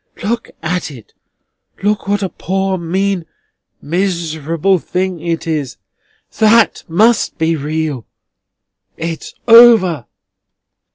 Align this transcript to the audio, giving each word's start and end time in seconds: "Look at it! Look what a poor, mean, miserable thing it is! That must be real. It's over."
"Look 0.23 0.49
at 0.63 0.89
it! 0.89 1.13
Look 1.83 2.07
what 2.07 2.23
a 2.23 2.29
poor, 2.29 2.79
mean, 2.79 3.27
miserable 3.83 4.79
thing 4.79 5.19
it 5.19 5.45
is! 5.45 5.77
That 6.39 6.83
must 6.87 7.37
be 7.37 7.55
real. 7.55 8.07
It's 8.97 9.35
over." 9.47 10.07